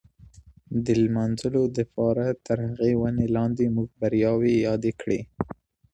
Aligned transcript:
د 0.83 0.87
لمانځلو 1.03 1.63
دپاره 1.79 2.25
تر 2.45 2.57
دغي 2.71 2.93
وني 3.01 3.27
لاندي 3.35 3.67
موږ 3.75 3.89
بریاوې 3.99 4.53
یادې 4.67 4.91
کړې. 5.01 5.19